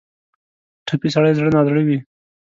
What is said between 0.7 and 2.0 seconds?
ټپي سړی زړه نا زړه وي.